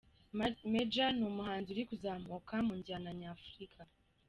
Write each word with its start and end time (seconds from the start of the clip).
Majo 0.73 1.05
ni 1.15 1.23
umuhanzi 1.31 1.67
uri 1.71 1.83
kuzamuka 1.89 2.55
mu 2.67 2.73
njyana 2.79 3.09
nyafurika. 3.19 3.81